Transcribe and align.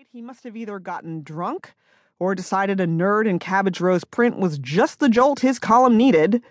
night, 0.00 0.08
he 0.12 0.22
must 0.22 0.44
have 0.44 0.56
either 0.56 0.78
gotten 0.78 1.22
drunk 1.22 1.74
or 2.18 2.34
decided 2.34 2.80
a 2.80 2.86
nerd 2.86 3.28
in 3.28 3.38
Cabbage 3.38 3.82
Rose 3.82 4.02
print 4.02 4.38
was 4.38 4.58
just 4.58 4.98
the 4.98 5.10
jolt 5.10 5.40
his 5.40 5.58
column 5.58 5.98
needed, 5.98 6.42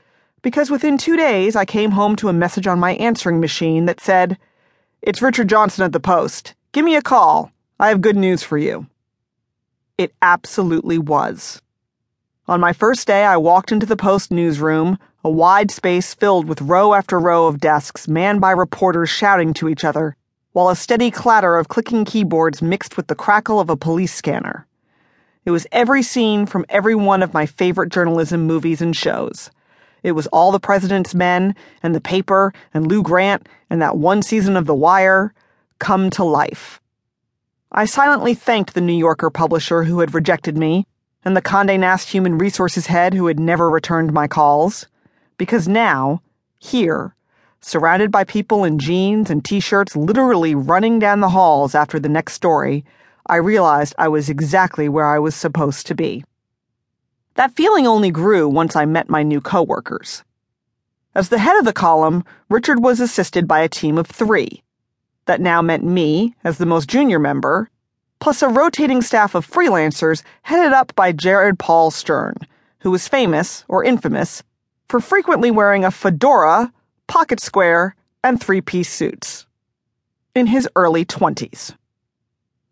because 0.43 0.69
within 0.69 0.99
two 0.99 1.17
days 1.17 1.55
I 1.55 1.65
came 1.65 1.89
home 1.89 2.15
to 2.17 2.29
a 2.29 2.33
message 2.33 2.67
on 2.67 2.79
my 2.79 2.93
answering 2.95 3.39
machine 3.39 3.85
that 3.85 3.99
said, 3.99 4.37
It's 5.01 5.23
Richard 5.23 5.49
Johnson 5.49 5.83
at 5.83 5.93
the 5.93 5.99
Post. 5.99 6.53
Give 6.73 6.85
me 6.85 6.95
a 6.95 7.01
call. 7.01 7.51
I 7.79 7.87
have 7.89 8.01
good 8.01 8.17
news 8.17 8.43
for 8.43 8.59
you. 8.59 8.85
It 9.97 10.13
absolutely 10.21 10.99
was. 10.99 11.59
On 12.47 12.59
my 12.59 12.71
first 12.71 13.07
day, 13.07 13.25
I 13.25 13.37
walked 13.37 13.71
into 13.71 13.87
the 13.87 13.97
Post 13.97 14.29
newsroom, 14.29 14.99
a 15.23 15.29
wide 15.31 15.71
space 15.71 16.13
filled 16.13 16.47
with 16.47 16.61
row 16.61 16.93
after 16.93 17.19
row 17.19 17.47
of 17.47 17.59
desks 17.59 18.07
manned 18.07 18.41
by 18.41 18.51
reporters 18.51 19.09
shouting 19.09 19.55
to 19.55 19.69
each 19.69 19.83
other, 19.83 20.15
while 20.51 20.69
a 20.69 20.75
steady 20.75 21.11
clatter 21.11 21.57
of 21.57 21.67
clicking 21.67 22.05
keyboards 22.05 22.61
mixed 22.61 22.97
with 22.97 23.07
the 23.07 23.15
crackle 23.15 23.59
of 23.59 23.69
a 23.69 23.77
police 23.77 24.13
scanner. 24.13 24.65
It 25.45 25.51
was 25.51 25.67
every 25.71 26.03
scene 26.03 26.45
from 26.45 26.65
every 26.69 26.95
one 26.95 27.23
of 27.23 27.33
my 27.33 27.45
favorite 27.45 27.91
journalism 27.91 28.45
movies 28.45 28.81
and 28.81 28.95
shows. 28.95 29.51
It 30.03 30.13
was 30.13 30.27
All 30.27 30.51
the 30.51 30.59
President's 30.59 31.13
Men, 31.13 31.55
and 31.83 31.93
The 31.93 32.01
Paper, 32.01 32.53
and 32.73 32.87
Lou 32.87 33.03
Grant, 33.03 33.47
and 33.69 33.81
that 33.81 33.97
one 33.97 34.21
season 34.21 34.55
of 34.55 34.65
The 34.65 34.75
Wire 34.75 35.33
come 35.79 36.09
to 36.11 36.23
life. 36.23 36.79
I 37.71 37.85
silently 37.85 38.33
thanked 38.33 38.73
the 38.73 38.81
New 38.81 38.93
Yorker 38.93 39.29
publisher 39.29 39.83
who 39.83 39.99
had 39.99 40.13
rejected 40.13 40.57
me, 40.57 40.87
and 41.23 41.35
the 41.35 41.41
Condé 41.41 41.79
Nast 41.79 42.09
human 42.09 42.37
resources 42.37 42.87
head 42.87 43.13
who 43.13 43.27
had 43.27 43.39
never 43.39 43.69
returned 43.69 44.13
my 44.13 44.27
calls, 44.27 44.87
because 45.37 45.67
now, 45.67 46.21
here, 46.57 47.15
surrounded 47.61 48.11
by 48.11 48.23
people 48.23 48.63
in 48.63 48.79
jeans 48.79 49.29
and 49.29 49.43
t 49.43 49.59
shirts 49.59 49.95
literally 49.95 50.55
running 50.55 50.99
down 50.99 51.19
the 51.19 51.29
halls 51.29 51.75
after 51.75 51.99
the 51.99 52.09
next 52.09 52.33
story, 52.33 52.85
I 53.25 53.35
realized 53.35 53.93
I 53.97 54.07
was 54.07 54.29
exactly 54.29 54.89
where 54.89 55.05
I 55.05 55.19
was 55.19 55.35
supposed 55.35 55.85
to 55.87 55.95
be. 55.95 56.23
That 57.35 57.55
feeling 57.55 57.87
only 57.87 58.11
grew 58.11 58.49
once 58.49 58.75
I 58.75 58.85
met 58.85 59.09
my 59.09 59.23
new 59.23 59.39
coworkers. 59.39 60.23
As 61.15 61.29
the 61.29 61.39
head 61.39 61.57
of 61.57 61.65
the 61.65 61.73
column, 61.73 62.23
Richard 62.49 62.83
was 62.83 62.99
assisted 62.99 63.47
by 63.47 63.61
a 63.61 63.69
team 63.69 63.97
of 63.97 64.07
three. 64.07 64.63
That 65.25 65.41
now 65.41 65.61
meant 65.61 65.83
me, 65.83 66.35
as 66.43 66.57
the 66.57 66.65
most 66.65 66.89
junior 66.89 67.19
member, 67.19 67.69
plus 68.19 68.41
a 68.41 68.47
rotating 68.47 69.01
staff 69.01 69.35
of 69.35 69.49
freelancers 69.49 70.23
headed 70.43 70.73
up 70.73 70.93
by 70.95 71.11
Jared 71.11 71.59
Paul 71.59 71.91
Stern, 71.91 72.35
who 72.79 72.91
was 72.91 73.07
famous, 73.07 73.63
or 73.67 73.83
infamous, 73.83 74.43
for 74.87 74.99
frequently 74.99 75.51
wearing 75.51 75.85
a 75.85 75.91
fedora, 75.91 76.71
pocket 77.09 77.39
square, 77.39 77.95
and 78.23 78.39
three 78.39 78.61
piece 78.61 78.89
suits. 78.89 79.47
In 80.35 80.45
his 80.45 80.69
early 80.75 81.03
20s. 81.03 81.75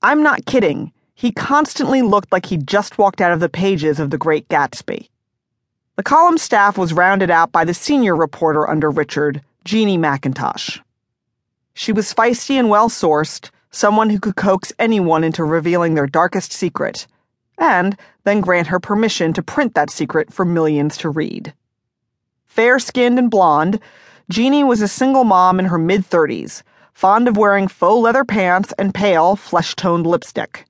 I'm 0.04 0.22
not 0.22 0.46
kidding. 0.46 0.94
He 1.16 1.32
constantly 1.32 2.04
looked 2.04 2.32
like 2.32 2.46
he'd 2.46 2.68
just 2.68 3.00
walked 3.00 3.20
out 3.20 3.34
of 3.34 3.40
the 3.40 3.50
pages 3.50 4.00
of 4.00 4.12
The 4.12 4.18
Great 4.20 4.48
Gatsby. 4.48 5.10
The 5.96 6.04
column 6.04 6.38
staff 6.38 6.78
was 6.78 6.94
rounded 6.94 7.32
out 7.32 7.52
by 7.52 7.66
the 7.66 7.74
senior 7.74 8.16
reporter 8.16 8.70
under 8.70 8.92
Richard, 8.92 9.42
Jeannie 9.66 9.98
McIntosh. 9.98 10.80
She 11.74 11.92
was 11.92 12.14
feisty 12.14 12.60
and 12.60 12.70
well 12.70 12.90
sourced, 12.90 13.50
someone 13.72 14.12
who 14.12 14.20
could 14.20 14.36
coax 14.36 14.72
anyone 14.78 15.24
into 15.24 15.44
revealing 15.44 15.96
their 15.96 16.06
darkest 16.06 16.54
secret, 16.54 17.08
and 17.58 17.98
then 18.24 18.42
grant 18.42 18.68
her 18.68 18.80
permission 18.80 19.34
to 19.34 19.42
print 19.42 19.74
that 19.74 19.90
secret 19.90 20.32
for 20.32 20.46
millions 20.46 20.96
to 20.98 21.10
read. 21.10 21.56
Fair 22.46 22.78
skinned 22.78 23.18
and 23.18 23.32
blonde, 23.32 23.80
Jeannie 24.30 24.66
was 24.66 24.82
a 24.82 24.90
single 24.90 25.24
mom 25.24 25.58
in 25.58 25.66
her 25.66 25.78
mid 25.78 26.08
30s 26.08 26.62
fond 26.94 27.30
of 27.30 27.38
wearing 27.38 27.68
faux 27.70 28.02
leather 28.02 28.26
pants 28.26 28.74
and 28.78 28.94
pale, 28.94 29.38
flesh 29.38 29.74
toned 29.76 30.06
lipstick. 30.06 30.66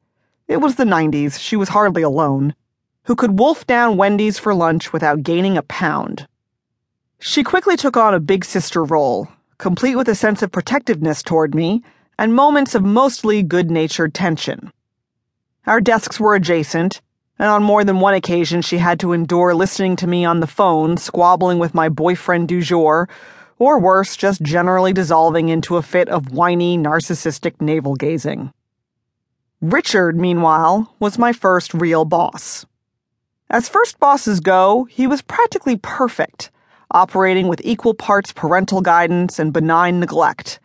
It 0.48 0.58
was 0.58 0.76
the 0.76 0.84
90s, 0.84 1.40
she 1.40 1.56
was 1.56 1.70
hardly 1.70 2.04
alone. 2.04 2.54
Who 3.06 3.16
could 3.16 3.40
wolf 3.40 3.66
down 3.66 3.98
Wendy's 3.98 4.38
for 4.38 4.54
lunch 4.54 4.94
without 4.94 5.24
gaining 5.24 5.58
a 5.58 5.64
pound? 5.64 6.28
She 7.18 7.44
quickly 7.44 7.78
took 7.78 7.98
on 7.98 8.14
a 8.14 8.20
big 8.20 8.46
sister 8.46 8.84
role, 8.84 9.28
complete 9.58 9.96
with 9.96 10.10
a 10.10 10.16
sense 10.16 10.44
of 10.44 10.52
protectiveness 10.52 11.24
toward 11.24 11.56
me 11.56 11.82
and 12.20 12.36
moments 12.36 12.76
of 12.76 12.84
mostly 12.84 13.42
good 13.42 13.72
natured 13.72 14.14
tension. 14.14 14.72
Our 15.66 15.82
desks 15.82 16.20
were 16.20 16.36
adjacent, 16.36 17.02
and 17.40 17.50
on 17.50 17.64
more 17.64 17.84
than 17.84 18.02
one 18.02 18.14
occasion 18.14 18.62
she 18.62 18.78
had 18.78 19.00
to 19.00 19.14
endure 19.14 19.56
listening 19.56 19.96
to 19.96 20.08
me 20.08 20.26
on 20.26 20.42
the 20.42 20.48
phone 20.48 20.98
squabbling 20.98 21.58
with 21.58 21.74
my 21.74 21.90
boyfriend 21.90 22.50
du 22.50 22.62
jour 22.62 23.08
or 23.60 23.80
worse, 23.80 24.16
just 24.16 24.42
generally 24.42 24.94
dissolving 24.94 25.50
into 25.50 25.78
a 25.78 25.82
fit 25.82 26.10
of 26.10 26.32
whiny, 26.32 26.78
narcissistic 26.78 27.60
navel 27.60 27.96
gazing. 27.96 28.54
Richard, 29.62 30.18
meanwhile, 30.18 30.94
was 31.00 31.18
my 31.18 31.34
first 31.34 31.74
real 31.74 32.06
boss. 32.06 32.66
As 33.50 33.70
first 33.70 34.00
bosses 34.00 34.40
go, 34.40 34.84
he 34.86 35.08
was 35.08 35.22
practically 35.22 35.78
perfect, 35.78 36.52
operating 36.92 37.48
with 37.48 37.62
equal 37.64 37.94
parts 37.94 38.32
parental 38.32 38.82
guidance 38.82 39.40
and 39.40 39.54
benign 39.54 40.00
neglect, 40.00 40.60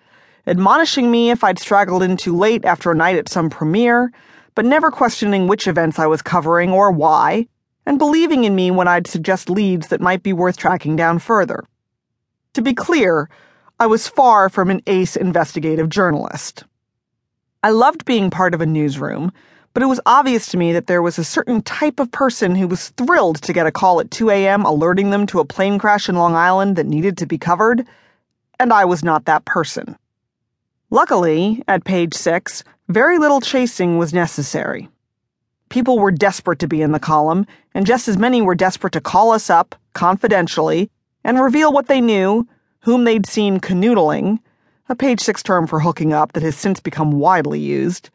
admonishing 0.46 1.10
me 1.10 1.30
if 1.30 1.42
I'd 1.42 1.58
straggled 1.58 2.02
in 2.02 2.16
too 2.16 2.36
late 2.36 2.64
after 2.64 2.90
a 2.90 2.94
night 2.94 3.16
at 3.16 3.28
some 3.28 3.48
premiere, 3.48 4.12
but 4.54 4.64
never 4.64 4.90
questioning 4.90 5.46
which 5.46 5.66
events 5.66 5.98
I 5.98 6.06
was 6.06 6.20
covering 6.20 6.70
or 6.70 6.90
why, 6.90 7.46
and 7.86 7.98
believing 7.98 8.44
in 8.44 8.54
me 8.54 8.70
when 8.70 8.88
I'd 8.88 9.06
suggest 9.06 9.48
leads 9.48 9.88
that 9.88 10.00
might 10.00 10.22
be 10.22 10.32
worth 10.32 10.56
tracking 10.56 10.96
down 10.96 11.18
further. 11.18 11.64
To 12.54 12.62
be 12.62 12.74
clear, 12.74 13.30
I 13.80 13.86
was 13.86 14.08
far 14.08 14.50
from 14.50 14.68
an 14.68 14.82
ace 14.86 15.16
investigative 15.16 15.88
journalist. 15.88 16.64
I 17.62 17.70
loved 17.70 18.04
being 18.04 18.28
part 18.28 18.52
of 18.52 18.60
a 18.60 18.66
newsroom, 18.66 19.32
but 19.72 19.82
it 19.82 19.86
was 19.86 20.00
obvious 20.04 20.48
to 20.48 20.58
me 20.58 20.72
that 20.74 20.86
there 20.86 21.00
was 21.00 21.18
a 21.18 21.24
certain 21.24 21.62
type 21.62 21.98
of 21.98 22.12
person 22.12 22.54
who 22.54 22.68
was 22.68 22.90
thrilled 22.90 23.40
to 23.42 23.54
get 23.54 23.66
a 23.66 23.72
call 23.72 24.00
at 24.00 24.10
2 24.10 24.28
a.m. 24.28 24.66
alerting 24.66 25.08
them 25.08 25.26
to 25.28 25.40
a 25.40 25.46
plane 25.46 25.78
crash 25.78 26.10
in 26.10 26.14
Long 26.14 26.34
Island 26.34 26.76
that 26.76 26.86
needed 26.86 27.16
to 27.18 27.26
be 27.26 27.38
covered, 27.38 27.86
and 28.60 28.70
I 28.70 28.84
was 28.84 29.02
not 29.02 29.24
that 29.24 29.46
person. 29.46 29.96
Luckily, 30.90 31.64
at 31.68 31.84
page 31.84 32.12
six, 32.12 32.64
very 32.88 33.16
little 33.16 33.40
chasing 33.40 33.96
was 33.96 34.12
necessary. 34.12 34.90
People 35.70 35.98
were 35.98 36.10
desperate 36.10 36.58
to 36.58 36.68
be 36.68 36.82
in 36.82 36.92
the 36.92 37.00
column, 37.00 37.46
and 37.72 37.86
just 37.86 38.08
as 38.08 38.18
many 38.18 38.42
were 38.42 38.54
desperate 38.54 38.92
to 38.92 39.00
call 39.00 39.30
us 39.30 39.48
up, 39.48 39.74
confidentially, 39.94 40.90
and 41.24 41.40
reveal 41.40 41.72
what 41.72 41.88
they 41.88 42.00
knew, 42.00 42.46
whom 42.80 43.04
they'd 43.04 43.26
seen 43.26 43.60
canoodling, 43.60 44.38
a 44.88 44.94
page 44.94 45.20
six 45.20 45.42
term 45.42 45.66
for 45.66 45.80
hooking 45.80 46.12
up 46.12 46.32
that 46.32 46.42
has 46.42 46.56
since 46.56 46.80
become 46.80 47.12
widely 47.12 47.60
used, 47.60 48.10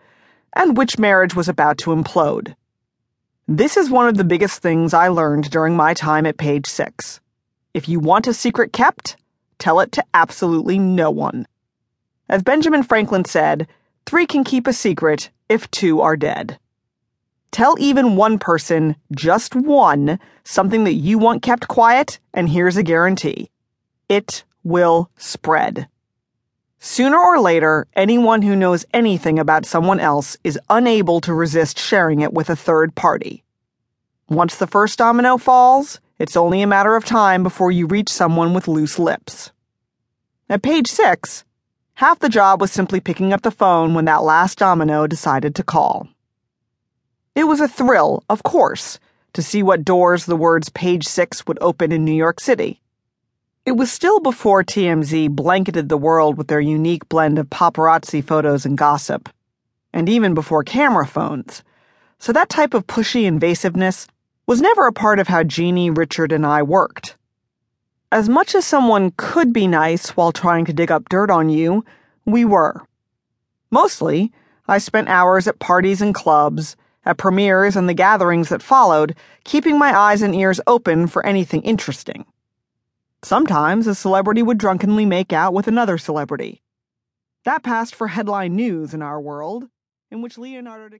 and 0.56 0.78
which 0.78 1.00
marriage 1.00 1.36
was 1.36 1.50
about 1.50 1.78
to 1.78 1.92
implode. 1.92 2.56
This 3.48 3.78
is 3.78 3.90
one 3.90 4.08
of 4.10 4.18
the 4.18 4.24
biggest 4.24 4.62
things 4.62 4.94
I 4.94 5.08
learned 5.08 5.50
during 5.50 5.76
my 5.76 5.94
time 5.94 6.26
at 6.26 6.38
page 6.38 6.68
six. 6.68 7.22
If 7.74 7.88
you 7.88 8.00
want 8.00 8.28
a 8.28 8.34
secret 8.34 8.74
kept, 8.74 9.16
tell 9.58 9.80
it 9.80 9.92
to 9.94 10.04
absolutely 10.14 10.78
no 10.78 11.10
one. 11.10 11.48
As 12.28 12.44
Benjamin 12.44 12.84
Franklin 12.84 13.24
said, 13.24 13.68
three 14.06 14.26
can 14.26 14.44
keep 14.44 14.68
a 14.68 14.74
secret 14.74 15.30
if 15.48 15.72
two 15.72 16.02
are 16.02 16.18
dead. 16.18 16.60
Tell 17.52 17.76
even 17.80 18.16
one 18.16 18.40
person, 18.40 18.96
just 19.12 19.56
one, 19.56 20.20
something 20.44 20.84
that 20.84 20.94
you 20.94 21.18
want 21.18 21.42
kept 21.42 21.68
quiet, 21.68 22.20
and 22.34 22.50
here's 22.50 22.78
a 22.78 22.84
guarantee 22.84 23.50
it 24.10 24.44
will 24.64 25.10
spread. 25.18 25.88
Sooner 26.80 27.18
or 27.18 27.40
later, 27.40 27.88
anyone 27.96 28.42
who 28.42 28.56
knows 28.56 28.86
anything 28.94 29.40
about 29.40 29.66
someone 29.66 30.00
else 30.00 30.38
is 30.44 30.60
unable 30.70 31.20
to 31.22 31.34
resist 31.34 31.80
sharing 31.80 32.22
it 32.22 32.34
with 32.34 32.50
a 32.50 32.56
third 32.56 32.94
party. 32.96 33.44
Once 34.30 34.56
the 34.56 34.68
first 34.68 35.00
domino 35.00 35.38
falls, 35.38 36.00
it's 36.20 36.38
only 36.38 36.62
a 36.62 36.68
matter 36.68 36.96
of 36.96 37.06
time 37.06 37.44
before 37.44 37.72
you 37.72 37.88
reach 37.88 38.10
someone 38.10 38.54
with 38.54 38.68
loose 38.68 39.00
lips. 39.00 39.52
At 40.50 40.62
page 40.62 40.88
six, 40.88 41.44
half 41.96 42.20
the 42.20 42.30
job 42.30 42.62
was 42.62 42.72
simply 42.72 43.00
picking 43.00 43.34
up 43.34 43.42
the 43.42 43.52
phone 43.52 43.94
when 43.94 44.06
that 44.06 44.24
last 44.24 44.60
domino 44.60 45.08
decided 45.08 45.56
to 45.56 45.64
call. 45.64 46.08
It 47.38 47.46
was 47.46 47.62
a 47.62 47.68
thrill, 47.68 48.24
of 48.32 48.42
course, 48.42 48.98
to 49.34 49.44
see 49.44 49.62
what 49.62 49.86
doors 49.86 50.26
the 50.26 50.36
words 50.36 50.70
page 50.70 51.06
six 51.06 51.46
would 51.46 51.60
open 51.62 51.92
in 51.92 52.04
New 52.04 52.12
York 52.12 52.40
City. 52.40 52.82
It 53.64 53.74
was 53.74 53.92
still 53.92 54.20
before 54.20 54.64
TMZ 54.64 55.30
blanketed 55.36 55.88
the 55.88 56.00
world 56.00 56.36
with 56.36 56.48
their 56.48 56.60
unique 56.60 57.08
blend 57.10 57.38
of 57.38 57.52
paparazzi 57.52 58.24
photos 58.24 58.66
and 58.66 58.76
gossip, 58.76 59.30
and 59.94 60.10
even 60.10 60.34
before 60.34 60.64
camera 60.64 61.06
phones. 61.06 61.62
So 62.18 62.34
that 62.34 62.50
type 62.50 62.74
of 62.74 62.88
pushy 62.88 63.30
invasiveness 63.30 64.08
was 64.48 64.60
never 64.60 64.88
a 64.88 64.92
part 64.92 65.20
of 65.20 65.28
how 65.28 65.44
Jeannie, 65.44 65.92
Richard, 65.92 66.32
and 66.32 66.44
I 66.44 66.64
worked. 66.64 67.18
As 68.12 68.28
much 68.28 68.56
as 68.56 68.66
someone 68.66 69.14
could 69.16 69.54
be 69.54 69.68
nice 69.68 70.18
while 70.18 70.32
trying 70.32 70.66
to 70.66 70.74
dig 70.74 70.90
up 70.90 71.08
dirt 71.08 71.30
on 71.30 71.50
you, 71.50 71.86
we 72.26 72.46
were. 72.46 72.82
Mostly, 73.70 74.32
I 74.68 74.80
spent 74.80 75.08
hours 75.08 75.48
at 75.48 75.60
parties 75.60 76.02
and 76.02 76.16
clubs 76.16 76.76
at 77.08 77.18
premieres 77.18 77.78
and 77.78 77.88
the 77.88 77.94
gatherings 77.94 78.50
that 78.50 78.62
followed, 78.62 79.16
keeping 79.46 79.80
my 79.80 79.98
eyes 79.98 80.22
and 80.22 80.36
ears 80.36 80.60
open 80.68 81.08
for 81.08 81.26
anything 81.26 81.62
interesting. 81.62 82.26
Sometimes 83.24 83.88
a 83.88 83.96
celebrity 83.96 84.44
would 84.44 84.58
drunkenly 84.58 85.06
make 85.06 85.32
out 85.32 85.54
with 85.54 85.68
another 85.68 85.98
celebrity. 85.98 86.62
That 87.46 87.64
passed 87.64 87.96
for 87.96 88.10
headline 88.10 88.58
news 88.58 88.94
in 88.94 89.02
our 89.02 89.22
world, 89.22 89.70
in 90.12 90.22
which 90.22 90.38
Leonardo 90.38 90.90
DiCaprio 90.90 90.96